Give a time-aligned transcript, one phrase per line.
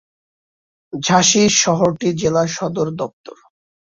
[0.93, 3.37] ঝাঁসি শহরটি জেলা সদর দপ্তর।